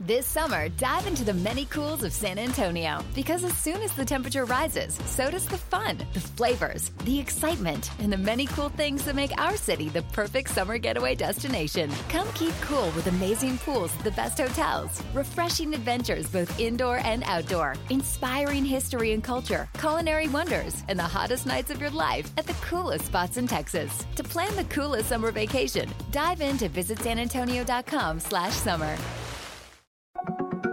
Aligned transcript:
This 0.00 0.26
summer, 0.26 0.68
dive 0.68 1.06
into 1.06 1.24
the 1.24 1.32
many 1.32 1.64
cools 1.64 2.02
of 2.02 2.12
San 2.12 2.38
Antonio 2.38 3.02
because 3.14 3.44
as 3.44 3.56
soon 3.56 3.80
as 3.80 3.94
the 3.94 4.04
temperature 4.04 4.44
rises, 4.44 4.94
so 5.06 5.30
does 5.30 5.46
the 5.46 5.56
fun, 5.56 5.96
the 6.12 6.20
flavors, 6.20 6.90
the 7.04 7.18
excitement, 7.18 7.90
and 7.98 8.12
the 8.12 8.18
many 8.18 8.44
cool 8.44 8.68
things 8.68 9.06
that 9.06 9.16
make 9.16 9.32
our 9.40 9.56
city 9.56 9.88
the 9.88 10.02
perfect 10.12 10.50
summer 10.50 10.76
getaway 10.76 11.14
destination. 11.14 11.90
Come 12.10 12.28
keep 12.34 12.52
cool 12.60 12.90
with 12.90 13.06
amazing 13.06 13.56
pools 13.58 13.90
at 13.96 14.04
the 14.04 14.10
best 14.10 14.36
hotels, 14.36 15.02
refreshing 15.14 15.72
adventures 15.72 16.28
both 16.28 16.60
indoor 16.60 16.98
and 16.98 17.22
outdoor, 17.24 17.74
inspiring 17.88 18.66
history 18.66 19.14
and 19.14 19.24
culture, 19.24 19.66
culinary 19.78 20.28
wonders, 20.28 20.82
and 20.88 20.98
the 20.98 21.04
hottest 21.04 21.46
nights 21.46 21.70
of 21.70 21.80
your 21.80 21.90
life 21.90 22.30
at 22.36 22.46
the 22.46 22.52
coolest 22.54 23.06
spots 23.06 23.38
in 23.38 23.46
Texas. 23.46 24.04
To 24.16 24.22
plan 24.22 24.54
the 24.56 24.64
coolest 24.64 25.08
summer 25.08 25.32
vacation, 25.32 25.88
dive 26.10 26.42
into 26.42 26.68
visitsanantonio.com 26.68 28.20
slash 28.20 28.52
summer. 28.52 28.94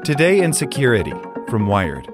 Today 0.04 0.42
in 0.42 0.52
Security 0.52 1.14
from 1.48 1.66
Wired. 1.66 2.10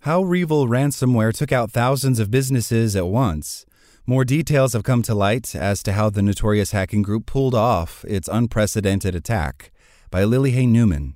How 0.00 0.22
REvil 0.22 0.68
ransomware 0.68 1.32
took 1.32 1.52
out 1.52 1.70
thousands 1.70 2.18
of 2.18 2.30
businesses 2.30 2.94
at 2.94 3.06
once. 3.06 3.64
More 4.04 4.26
details 4.26 4.74
have 4.74 4.82
come 4.82 5.02
to 5.04 5.14
light 5.14 5.56
as 5.56 5.82
to 5.84 5.92
how 5.94 6.10
the 6.10 6.20
notorious 6.20 6.72
hacking 6.72 7.00
group 7.00 7.24
pulled 7.24 7.54
off 7.54 8.04
its 8.06 8.28
unprecedented 8.28 9.14
attack 9.14 9.72
by 10.10 10.22
Lily 10.22 10.50
Hay 10.50 10.66
Newman. 10.66 11.14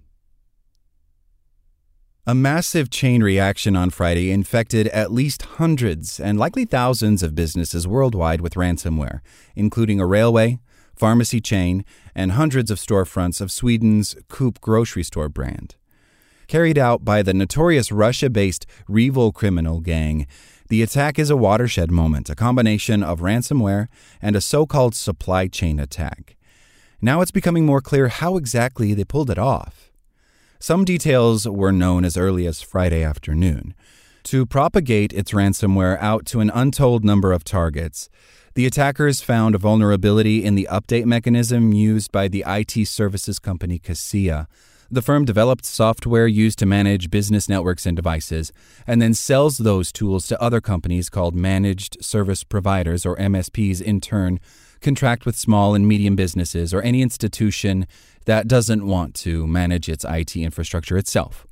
A 2.27 2.35
massive 2.35 2.89
chain 2.89 3.23
reaction 3.23 3.77
on 3.77 3.91
Friday 3.91 4.31
infected 4.31 4.87
at 4.89 5.13
least 5.13 5.43
hundreds 5.43 6.19
and 6.19 6.39
likely 6.39 6.65
thousands 6.65 7.23
of 7.23 7.35
businesses 7.35 7.87
worldwide 7.87 8.41
with 8.41 8.55
ransomware, 8.55 9.21
including 9.55 10.01
a 10.01 10.07
railway, 10.07 10.59
pharmacy 11.03 11.41
chain, 11.41 11.85
and 12.15 12.31
hundreds 12.31 12.71
of 12.71 12.79
storefronts 12.79 13.41
of 13.41 13.51
Sweden's 13.51 14.15
Coop 14.29 14.61
grocery 14.61 15.03
store 15.03 15.29
brand. 15.29 15.75
Carried 16.47 16.79
out 16.79 17.05
by 17.05 17.25
the 17.25 17.35
notorious 17.35 17.91
Russia 17.91 18.31
based 18.31 18.67
REvil 18.87 19.33
criminal 19.33 19.81
gang, 19.81 20.29
the 20.69 20.81
attack 20.81 21.19
is 21.19 21.29
a 21.29 21.37
watershed 21.37 21.91
moment, 21.91 22.31
a 22.31 22.37
combination 22.37 23.03
of 23.03 23.19
ransomware 23.19 23.89
and 24.21 24.37
a 24.37 24.41
so 24.41 24.65
called 24.65 24.95
supply 24.95 25.49
chain 25.49 25.81
attack. 25.81 26.37
Now 27.01 27.21
it's 27.21 27.33
becoming 27.33 27.67
more 27.67 27.81
clear 27.81 28.07
how 28.07 28.37
exactly 28.37 28.95
they 28.95 29.05
pulled 29.05 29.29
it 29.29 29.41
off. 29.41 29.91
Some 30.61 30.85
details 30.85 31.49
were 31.49 31.73
known 31.73 32.05
as 32.05 32.17
early 32.17 32.47
as 32.47 32.63
Friday 32.63 33.03
afternoon. 33.03 33.75
To 34.31 34.47
propagate 34.47 35.13
its 35.13 35.33
ransomware 35.33 35.99
out 36.01 36.27
to 36.27 36.39
an 36.39 36.53
untold 36.55 37.05
number 37.05 37.33
of 37.33 37.43
targets, 37.43 38.09
the 38.55 38.67
attackers 38.67 39.21
found 39.21 39.55
a 39.55 39.59
vulnerability 39.59 40.45
in 40.45 40.55
the 40.55 40.69
update 40.71 41.07
mechanism 41.07 41.73
used 41.73 42.13
by 42.13 42.29
the 42.29 42.45
IT 42.47 42.87
services 42.87 43.39
company 43.39 43.79
Kaseya. 43.79 44.47
The 44.91 45.01
firm 45.01 45.25
developed 45.25 45.65
software 45.65 46.27
used 46.27 46.59
to 46.59 46.67
manage 46.67 47.11
business 47.11 47.49
networks 47.49 47.87
and 47.87 47.97
devices, 47.97 48.53
and 48.87 49.01
then 49.01 49.15
sells 49.15 49.57
those 49.57 49.91
tools 49.91 50.27
to 50.27 50.43
other 50.43 50.61
companies 50.61 51.09
called 51.09 51.35
managed 51.35 52.05
service 52.05 52.45
providers, 52.45 53.07
or 53.07 53.17
MSPs, 53.17 53.81
in 53.81 54.03
turn, 54.03 54.39
contract 54.83 55.25
with 55.25 55.37
small 55.37 55.75
and 55.75 55.89
medium 55.89 56.15
businesses 56.15 56.75
or 56.75 56.83
any 56.83 57.01
institution 57.01 57.87
that 58.27 58.49
doesn't 58.49 58.87
want 58.87 59.15
to 59.15 59.47
manage 59.47 59.89
its 59.89 60.05
IT 60.07 60.37
infrastructure 60.37 60.99
itself. 60.99 61.47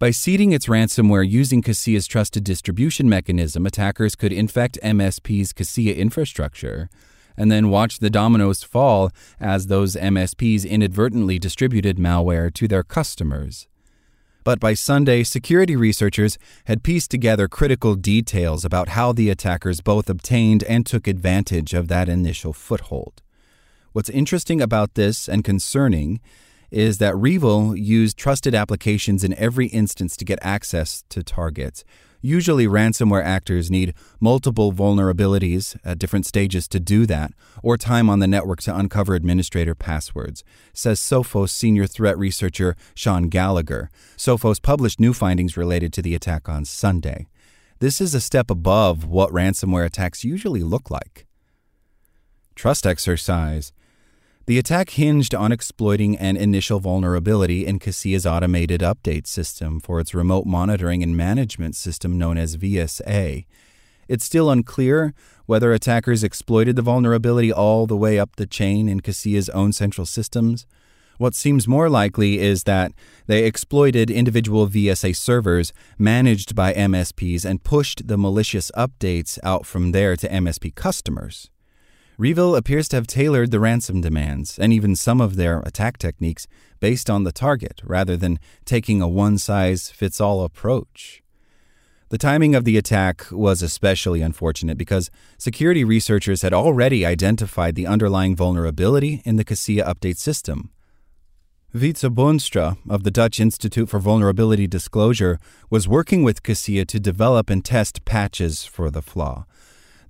By 0.00 0.10
seeding 0.10 0.50
its 0.50 0.66
ransomware 0.66 1.28
using 1.28 1.62
Kaseya's 1.62 2.08
trusted 2.08 2.42
distribution 2.42 3.08
mechanism, 3.08 3.64
attackers 3.64 4.16
could 4.16 4.32
infect 4.32 4.78
MSP's 4.82 5.52
Kaseya 5.52 5.96
infrastructure 5.96 6.90
and 7.36 7.50
then 7.50 7.68
watch 7.68 7.98
the 7.98 8.10
dominoes 8.10 8.64
fall 8.64 9.10
as 9.38 9.66
those 9.66 9.94
MSPs 9.94 10.68
inadvertently 10.68 11.38
distributed 11.38 11.96
malware 11.96 12.52
to 12.54 12.66
their 12.66 12.82
customers. 12.82 13.68
But 14.42 14.60
by 14.60 14.74
Sunday, 14.74 15.22
security 15.22 15.76
researchers 15.76 16.38
had 16.66 16.82
pieced 16.82 17.10
together 17.10 17.48
critical 17.48 17.94
details 17.94 18.64
about 18.64 18.90
how 18.90 19.12
the 19.12 19.30
attackers 19.30 19.80
both 19.80 20.10
obtained 20.10 20.64
and 20.64 20.84
took 20.84 21.06
advantage 21.06 21.72
of 21.72 21.88
that 21.88 22.08
initial 22.08 22.52
foothold. 22.52 23.22
What's 23.92 24.10
interesting 24.10 24.60
about 24.60 24.94
this 24.94 25.28
and 25.28 25.44
concerning 25.44 26.20
is 26.74 26.98
that 26.98 27.16
REvil 27.16 27.76
used 27.76 28.16
trusted 28.16 28.54
applications 28.54 29.22
in 29.22 29.32
every 29.34 29.68
instance 29.68 30.16
to 30.16 30.24
get 30.24 30.40
access 30.42 31.04
to 31.08 31.22
targets. 31.22 31.84
Usually, 32.20 32.66
ransomware 32.66 33.22
actors 33.22 33.70
need 33.70 33.94
multiple 34.18 34.72
vulnerabilities 34.72 35.76
at 35.84 35.98
different 35.98 36.26
stages 36.26 36.66
to 36.68 36.80
do 36.80 37.06
that, 37.06 37.32
or 37.62 37.76
time 37.76 38.10
on 38.10 38.18
the 38.18 38.26
network 38.26 38.60
to 38.62 38.76
uncover 38.76 39.14
administrator 39.14 39.74
passwords, 39.74 40.42
says 40.72 40.98
Sophos 40.98 41.50
senior 41.50 41.86
threat 41.86 42.18
researcher 42.18 42.74
Sean 42.94 43.28
Gallagher. 43.28 43.88
Sophos 44.16 44.60
published 44.60 44.98
new 44.98 45.12
findings 45.12 45.56
related 45.56 45.92
to 45.92 46.02
the 46.02 46.14
attack 46.14 46.48
on 46.48 46.64
Sunday. 46.64 47.28
This 47.78 48.00
is 48.00 48.14
a 48.14 48.20
step 48.20 48.50
above 48.50 49.04
what 49.04 49.30
ransomware 49.30 49.84
attacks 49.84 50.24
usually 50.24 50.62
look 50.62 50.90
like. 50.90 51.26
Trust 52.56 52.86
exercise. 52.86 53.72
The 54.46 54.58
attack 54.58 54.90
hinged 54.90 55.34
on 55.34 55.52
exploiting 55.52 56.18
an 56.18 56.36
initial 56.36 56.78
vulnerability 56.78 57.64
in 57.64 57.78
Kaseya's 57.78 58.26
automated 58.26 58.82
update 58.82 59.26
system 59.26 59.80
for 59.80 60.00
its 60.00 60.14
remote 60.14 60.44
monitoring 60.44 61.02
and 61.02 61.16
management 61.16 61.76
system 61.76 62.18
known 62.18 62.36
as 62.36 62.58
VSA. 62.58 63.46
It's 64.06 64.24
still 64.24 64.50
unclear 64.50 65.14
whether 65.46 65.72
attackers 65.72 66.22
exploited 66.22 66.76
the 66.76 66.82
vulnerability 66.82 67.50
all 67.50 67.86
the 67.86 67.96
way 67.96 68.18
up 68.18 68.36
the 68.36 68.46
chain 68.46 68.86
in 68.86 69.00
Kaseya's 69.00 69.48
own 69.48 69.72
central 69.72 70.04
systems. 70.04 70.66
What 71.16 71.34
seems 71.34 71.66
more 71.66 71.88
likely 71.88 72.38
is 72.38 72.64
that 72.64 72.92
they 73.26 73.44
exploited 73.44 74.10
individual 74.10 74.68
VSA 74.68 75.16
servers 75.16 75.72
managed 75.96 76.54
by 76.54 76.74
MSPs 76.74 77.46
and 77.46 77.64
pushed 77.64 78.08
the 78.08 78.18
malicious 78.18 78.70
updates 78.76 79.38
out 79.42 79.64
from 79.64 79.92
there 79.92 80.16
to 80.16 80.28
MSP 80.28 80.74
customers. 80.74 81.50
REvil 82.16 82.54
appears 82.54 82.88
to 82.88 82.96
have 82.96 83.08
tailored 83.08 83.50
the 83.50 83.58
ransom 83.58 84.00
demands 84.00 84.56
and 84.58 84.72
even 84.72 84.94
some 84.94 85.20
of 85.20 85.34
their 85.34 85.60
attack 85.60 85.98
techniques 85.98 86.46
based 86.78 87.10
on 87.10 87.24
the 87.24 87.32
target 87.32 87.82
rather 87.84 88.16
than 88.16 88.38
taking 88.64 89.02
a 89.02 89.08
one 89.08 89.36
size 89.36 89.90
fits 89.90 90.20
all 90.20 90.44
approach. 90.44 91.22
The 92.10 92.18
timing 92.18 92.54
of 92.54 92.64
the 92.64 92.76
attack 92.76 93.26
was 93.32 93.62
especially 93.62 94.20
unfortunate 94.20 94.78
because 94.78 95.10
security 95.38 95.82
researchers 95.82 96.42
had 96.42 96.52
already 96.52 97.04
identified 97.04 97.74
the 97.74 97.88
underlying 97.88 98.36
vulnerability 98.36 99.20
in 99.24 99.34
the 99.34 99.44
Kaseya 99.44 99.84
update 99.84 100.18
system. 100.18 100.70
Wietse 101.74 102.08
Boonstra 102.14 102.76
of 102.88 103.02
the 103.02 103.10
Dutch 103.10 103.40
Institute 103.40 103.88
for 103.88 103.98
Vulnerability 103.98 104.68
Disclosure 104.68 105.40
was 105.70 105.88
working 105.88 106.22
with 106.22 106.44
Kaseya 106.44 106.86
to 106.86 107.00
develop 107.00 107.50
and 107.50 107.64
test 107.64 108.04
patches 108.04 108.64
for 108.64 108.92
the 108.92 109.02
flaw. 109.02 109.44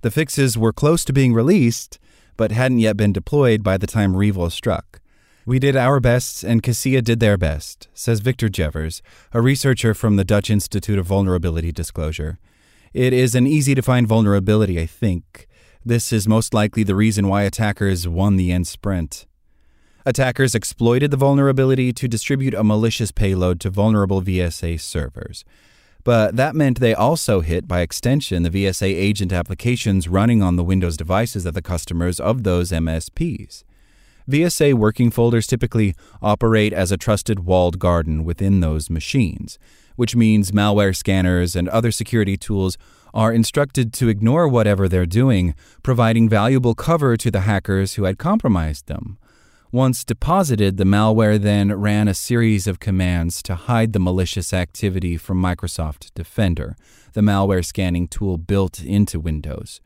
The 0.05 0.11
fixes 0.11 0.55
were 0.55 0.71
close 0.71 1.03
to 1.05 1.13
being 1.13 1.33
released, 1.33 1.97
but 2.37 2.51
hadn't 2.51 2.77
yet 2.77 2.95
been 2.95 3.11
deployed 3.11 3.63
by 3.63 3.75
the 3.77 3.87
time 3.87 4.15
REvil 4.15 4.51
struck. 4.51 5.01
We 5.47 5.57
did 5.57 5.75
our 5.75 5.99
best, 5.99 6.43
and 6.43 6.61
Kaseya 6.61 7.03
did 7.03 7.19
their 7.19 7.37
best, 7.37 7.87
says 7.95 8.19
Victor 8.19 8.47
Gevers, 8.47 9.01
a 9.33 9.41
researcher 9.41 9.95
from 9.95 10.15
the 10.15 10.23
Dutch 10.23 10.51
Institute 10.51 10.99
of 10.99 11.07
Vulnerability 11.07 11.71
Disclosure. 11.71 12.37
It 12.93 13.13
is 13.13 13.33
an 13.33 13.47
easy 13.47 13.73
to 13.73 13.81
find 13.81 14.07
vulnerability, 14.07 14.79
I 14.79 14.85
think. 14.85 15.47
This 15.83 16.13
is 16.13 16.27
most 16.27 16.53
likely 16.53 16.83
the 16.83 16.93
reason 16.93 17.27
why 17.27 17.41
attackers 17.41 18.07
won 18.07 18.35
the 18.35 18.51
end 18.51 18.67
sprint. 18.67 19.25
Attackers 20.05 20.53
exploited 20.53 21.09
the 21.09 21.17
vulnerability 21.17 21.91
to 21.93 22.07
distribute 22.07 22.53
a 22.53 22.63
malicious 22.63 23.11
payload 23.11 23.59
to 23.61 23.71
vulnerable 23.71 24.21
VSA 24.21 24.79
servers. 24.79 25.43
But 26.05 26.35
that 26.35 26.55
meant 26.55 26.79
they 26.79 26.93
also 26.93 27.41
hit, 27.41 27.67
by 27.67 27.81
extension, 27.81 28.43
the 28.43 28.51
VSA 28.51 28.87
agent 28.87 29.33
applications 29.33 30.07
running 30.07 30.41
on 30.43 30.55
the 30.55 30.63
Windows 30.63 30.95
devices 30.95 31.47
of 31.47 31.55
the 31.55 31.63
customers 31.63 32.19
of 32.19 32.43
those 32.43 32.71
MSPs. 32.71 33.63
VSA 34.29 34.75
working 34.75 35.09
folders 35.09 35.47
typically 35.47 35.95
operate 36.21 36.73
as 36.73 36.91
a 36.91 36.97
trusted 36.97 37.39
walled 37.39 37.79
garden 37.79 38.23
within 38.23 38.59
those 38.59 38.89
machines, 38.89 39.57
which 39.95 40.15
means 40.15 40.51
malware 40.51 40.95
scanners 40.95 41.55
and 41.55 41.67
other 41.69 41.91
security 41.91 42.37
tools 42.37 42.77
are 43.11 43.33
instructed 43.33 43.91
to 43.93 44.07
ignore 44.07 44.47
whatever 44.47 44.87
they're 44.87 45.05
doing, 45.07 45.55
providing 45.81 46.29
valuable 46.29 46.75
cover 46.75 47.17
to 47.17 47.31
the 47.31 47.41
hackers 47.41 47.95
who 47.95 48.03
had 48.03 48.19
compromised 48.19 48.85
them. 48.85 49.17
Once 49.75 50.05
deposited, 50.05 50.77
the 50.77 50.85
malware 50.85 51.37
then 51.37 51.69
ran 51.77 52.07
a 52.07 52.13
series 52.13 52.65
of 52.65 52.79
commands 52.79 53.43
to 53.43 53.55
hide 53.55 53.91
the 53.91 53.99
malicious 53.99 54.53
activity 54.53 55.17
from 55.17 55.37
Microsoft 55.37 56.09
Defender, 56.15 56.77
the 57.11 57.19
malware 57.19 57.63
scanning 57.63 58.07
tool 58.07 58.37
built 58.37 58.81
into 58.81 59.19
Windows. 59.19 59.81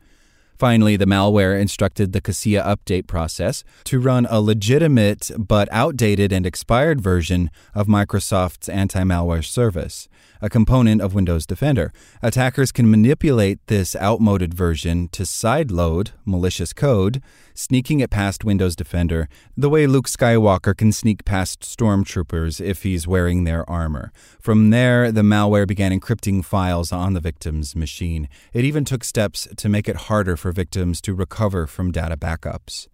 Finally, 0.59 0.97
the 0.97 1.05
malware 1.05 1.57
instructed 1.57 2.11
the 2.11 2.19
Kaseya 2.19 2.61
update 2.65 3.07
process 3.07 3.63
to 3.85 3.97
run 3.97 4.27
a 4.29 4.41
legitimate 4.41 5.31
but 5.37 5.69
outdated 5.71 6.33
and 6.33 6.45
expired 6.45 6.99
version 6.99 7.49
of 7.73 7.87
Microsoft's 7.87 8.67
anti 8.67 9.03
malware 9.03 9.45
service, 9.45 10.09
a 10.41 10.49
component 10.49 11.01
of 11.01 11.13
Windows 11.13 11.45
Defender. 11.45 11.93
Attackers 12.21 12.73
can 12.73 12.91
manipulate 12.91 13.65
this 13.67 13.95
outmoded 13.95 14.53
version 14.53 15.07
to 15.13 15.23
sideload 15.23 16.11
malicious 16.25 16.73
code, 16.73 17.23
sneaking 17.53 18.01
it 18.01 18.09
past 18.09 18.43
Windows 18.43 18.75
Defender 18.75 19.29
the 19.55 19.69
way 19.69 19.87
Luke 19.87 20.07
Skywalker 20.07 20.75
can 20.75 20.91
sneak 20.91 21.25
past 21.25 21.61
stormtroopers 21.61 22.59
if 22.59 22.83
he's 22.83 23.07
wearing 23.07 23.43
their 23.43 23.69
armor. 23.69 24.11
From 24.39 24.69
there, 24.69 25.11
the 25.11 25.21
malware 25.21 25.67
began 25.67 25.97
encrypting 25.97 26.43
files 26.43 26.91
on 26.91 27.13
the 27.13 27.19
victim's 27.19 27.75
machine. 27.75 28.27
It 28.53 28.65
even 28.65 28.85
took 28.85 29.03
steps 29.03 29.47
to 29.55 29.69
make 29.69 29.87
it 29.87 29.95
harder 30.07 30.37
for 30.37 30.48
victims 30.51 31.01
to 31.01 31.13
recover 31.13 31.67
from 31.67 31.91
data 31.91 32.17
backups. 32.17 32.87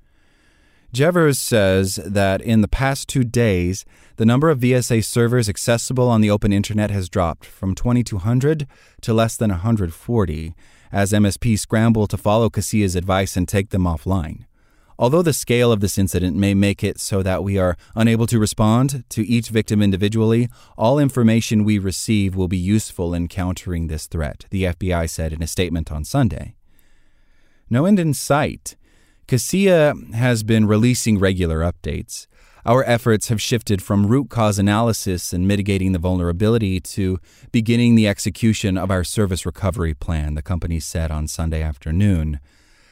Gevers 0.93 1.35
says 1.35 1.95
that 2.05 2.41
in 2.41 2.61
the 2.61 2.69
past 2.69 3.09
two 3.09 3.25
days, 3.25 3.83
the 4.15 4.25
number 4.25 4.49
of 4.49 4.59
VSA 4.59 5.03
servers 5.03 5.49
accessible 5.49 6.07
on 6.07 6.21
the 6.21 6.29
open 6.29 6.53
internet 6.53 6.89
has 6.89 7.09
dropped 7.09 7.45
from 7.45 7.75
2,200 7.75 8.65
to 9.01 9.13
less 9.13 9.35
than 9.35 9.49
140 9.49 10.55
as 10.93 11.11
MSPs 11.11 11.59
scramble 11.59 12.07
to 12.07 12.17
follow 12.17 12.49
Kaseya's 12.49 12.95
advice 12.95 13.35
and 13.35 13.45
take 13.45 13.71
them 13.71 13.83
offline. 13.83 14.45
Although 14.97 15.23
the 15.23 15.33
scale 15.33 15.73
of 15.73 15.81
this 15.81 15.97
incident 15.97 16.37
may 16.37 16.53
make 16.53 16.81
it 16.81 17.01
so 17.01 17.21
that 17.21 17.43
we 17.43 17.57
are 17.57 17.75
unable 17.95 18.27
to 18.27 18.39
respond 18.39 19.03
to 19.09 19.27
each 19.27 19.49
victim 19.49 19.81
individually, 19.81 20.47
all 20.77 20.97
information 20.97 21.65
we 21.65 21.77
receive 21.77 22.37
will 22.37 22.47
be 22.47 22.57
useful 22.57 23.13
in 23.13 23.27
countering 23.27 23.87
this 23.87 24.07
threat, 24.07 24.45
the 24.51 24.63
FBI 24.63 25.09
said 25.09 25.33
in 25.33 25.43
a 25.43 25.47
statement 25.47 25.91
on 25.91 26.05
Sunday. 26.05 26.55
No 27.69 27.85
end 27.85 27.99
in 27.99 28.13
sight. 28.13 28.75
Kaseya 29.27 30.13
has 30.13 30.43
been 30.43 30.67
releasing 30.67 31.17
regular 31.17 31.59
updates. 31.59 32.27
Our 32.65 32.83
efforts 32.83 33.29
have 33.29 33.41
shifted 33.41 33.81
from 33.81 34.07
root 34.07 34.29
cause 34.29 34.57
analysis 34.57 35.33
and 35.33 35.47
mitigating 35.47 35.91
the 35.91 35.99
vulnerability 35.99 36.79
to 36.79 37.19
beginning 37.51 37.95
the 37.95 38.07
execution 38.07 38.77
of 38.77 38.89
our 38.89 39.03
service 39.03 39.45
recovery 39.45 39.93
plan, 39.93 40.35
the 40.35 40.41
company 40.41 40.79
said 40.79 41.11
on 41.11 41.27
Sunday 41.27 41.61
afternoon. 41.61 42.39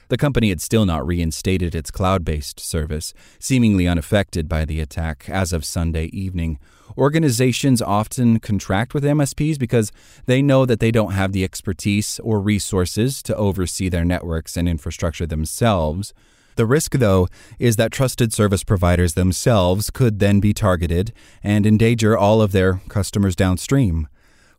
The 0.10 0.18
company 0.18 0.50
had 0.50 0.62
still 0.62 0.86
not 0.86 1.06
reinstated 1.06 1.76
its 1.76 1.92
cloud 1.92 2.24
based 2.26 2.60
service, 2.60 3.14
seemingly 3.40 3.88
unaffected 3.88 4.48
by 4.48 4.66
the 4.66 4.80
attack 4.80 5.30
as 5.30 5.54
of 5.54 5.66
Sunday 5.66 6.06
evening. 6.06 6.60
Organizations 6.98 7.82
often 7.82 8.40
contract 8.40 8.94
with 8.94 9.04
MSPs 9.04 9.58
because 9.58 9.92
they 10.26 10.42
know 10.42 10.66
that 10.66 10.80
they 10.80 10.92
don't 10.92 11.14
have 11.14 11.32
the 11.32 11.44
expertise 11.44 12.20
or 12.20 12.40
resources 12.40 13.24
to 13.24 13.36
oversee 13.36 13.90
their 13.90 14.06
networks 14.06 14.56
and 14.56 14.70
infrastructure 14.70 15.26
themselves. 15.26 16.14
The 16.56 16.66
risk, 16.68 16.92
though, 16.94 17.28
is 17.58 17.78
that 17.78 17.92
trusted 17.92 18.32
service 18.32 18.64
providers 18.64 19.16
themselves 19.16 19.90
could 19.90 20.20
then 20.20 20.40
be 20.40 20.54
targeted 20.54 21.12
and 21.42 21.66
endanger 21.66 22.16
all 22.16 22.42
of 22.42 22.52
their 22.52 22.82
customers 22.90 23.36
downstream. 23.36 24.08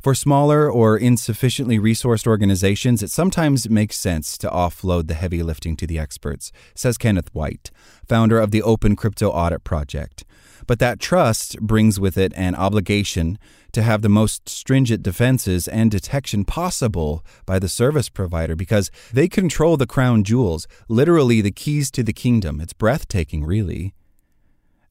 For 0.04 0.14
smaller 0.14 0.70
or 0.70 0.98
insufficiently 0.98 1.78
resourced 1.78 2.26
organizations, 2.26 3.02
it 3.02 3.10
sometimes 3.10 3.70
makes 3.70 3.96
sense 3.96 4.36
to 4.36 4.50
offload 4.50 5.08
the 5.08 5.14
heavy 5.14 5.42
lifting 5.42 5.76
to 5.76 5.86
the 5.86 5.98
experts, 5.98 6.52
says 6.74 6.98
Kenneth 6.98 7.34
White, 7.34 7.70
founder 8.06 8.38
of 8.38 8.50
the 8.50 8.60
Open 8.60 8.96
Crypto 8.96 9.30
Audit 9.30 9.64
Project. 9.64 10.26
But 10.66 10.78
that 10.78 11.00
trust 11.00 11.58
brings 11.58 11.98
with 11.98 12.18
it 12.18 12.34
an 12.36 12.54
obligation 12.54 13.38
to 13.72 13.80
have 13.80 14.02
the 14.02 14.10
most 14.10 14.46
stringent 14.46 15.02
defenses 15.02 15.66
and 15.66 15.90
detection 15.90 16.44
possible 16.44 17.24
by 17.46 17.58
the 17.58 17.70
service 17.70 18.10
provider 18.10 18.54
because 18.54 18.90
they 19.10 19.26
control 19.26 19.78
the 19.78 19.86
crown 19.86 20.22
jewels, 20.22 20.66
literally 20.86 21.40
the 21.40 21.50
keys 21.50 21.90
to 21.92 22.02
the 22.02 22.12
kingdom. 22.12 22.60
It's 22.60 22.74
breathtaking, 22.74 23.42
really. 23.42 23.94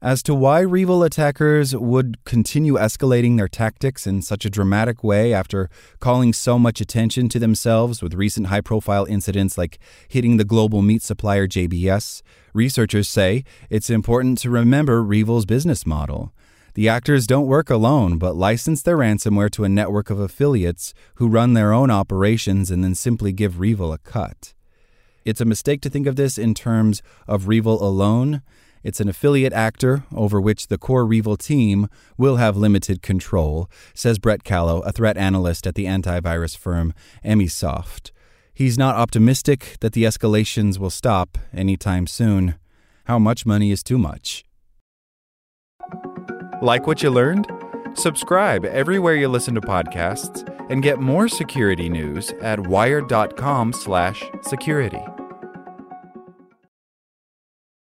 As 0.04 0.22
to 0.24 0.36
why 0.36 0.60
REvil 0.60 1.02
attackers 1.02 1.74
would 1.74 2.18
continue 2.26 2.74
escalating 2.74 3.38
their 3.38 3.48
tactics 3.48 4.06
in 4.06 4.22
such 4.22 4.44
a 4.44 4.50
dramatic 4.50 5.02
way 5.02 5.34
after 5.34 5.70
calling 6.02 6.34
so 6.34 6.60
much 6.60 6.82
attention 6.82 7.30
to 7.30 7.40
themselves 7.40 8.04
with 8.04 8.14
recent 8.14 8.48
high 8.48 8.60
profile 8.60 9.06
incidents 9.06 9.58
like 9.58 9.80
hitting 10.10 10.36
the 10.36 10.44
global 10.44 10.82
meat 10.82 11.04
supplier 11.04 11.48
JBS, 11.48 12.22
researchers 12.54 13.08
say 13.08 13.46
it's 13.70 13.90
important 13.90 14.38
to 14.40 14.50
remember 14.50 15.02
REvil's 15.02 15.46
business 15.46 15.86
model. 15.86 16.34
The 16.74 16.90
actors 16.90 17.26
don't 17.26 17.48
work 17.48 17.70
alone, 17.70 18.18
but 18.18 18.36
license 18.36 18.82
their 18.82 18.98
ransomware 18.98 19.52
to 19.52 19.64
a 19.64 19.70
network 19.70 20.10
of 20.10 20.20
affiliates 20.20 20.94
who 21.16 21.30
run 21.30 21.54
their 21.54 21.72
own 21.72 21.90
operations 21.90 22.70
and 22.70 22.84
then 22.84 22.96
simply 22.96 23.32
give 23.32 23.62
REvil 23.62 23.94
a 23.94 24.00
cut. 24.00 24.54
It's 25.24 25.40
a 25.40 25.46
mistake 25.46 25.80
to 25.80 25.90
think 25.90 26.08
of 26.08 26.18
this 26.18 26.38
in 26.38 26.54
terms 26.54 27.02
of 27.26 27.48
REvil 27.48 27.82
alone. 27.82 28.42
It's 28.84 29.00
an 29.00 29.08
affiliate 29.08 29.54
actor 29.54 30.04
over 30.14 30.42
which 30.42 30.68
the 30.68 30.78
core 30.78 31.06
REvil 31.06 31.38
team 31.38 31.88
will 32.18 32.36
have 32.36 32.58
limited 32.58 33.02
control, 33.02 33.70
says 33.94 34.20
Brett 34.20 34.44
Callow, 34.44 34.82
a 34.82 34.92
threat 34.92 35.18
analyst 35.18 35.66
at 35.66 35.76
the 35.76 35.86
antivirus 35.86 36.58
firm 36.58 36.94
Emsisoft. 37.24 38.12
He's 38.54 38.78
not 38.78 38.96
optimistic 38.96 39.78
that 39.80 39.94
the 39.94 40.04
escalations 40.04 40.78
will 40.78 40.90
stop 40.90 41.38
anytime 41.54 42.08
soon. 42.08 42.56
How 43.06 43.18
much 43.18 43.46
money 43.46 43.72
is 43.72 43.84
too 43.84 43.98
much? 43.98 44.44
Like 46.62 46.86
what 46.86 47.02
you 47.02 47.10
learned? 47.10 47.48
Subscribe 47.96 48.66
everywhere 48.66 49.16
you 49.16 49.28
listen 49.28 49.56
to 49.56 49.62
podcasts 49.62 50.48
and 50.70 50.84
get 50.84 51.00
more 51.00 51.28
security 51.28 51.90
news 51.90 52.32
at 52.42 52.68
wired.com/security. 52.68 55.23